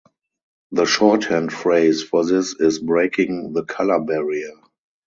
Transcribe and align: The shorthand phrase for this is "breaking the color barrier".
The 0.71 0.85
shorthand 0.87 1.53
phrase 1.53 2.01
for 2.01 2.25
this 2.25 2.55
is 2.59 2.79
"breaking 2.79 3.53
the 3.53 3.63
color 3.65 3.99
barrier". 3.99 4.53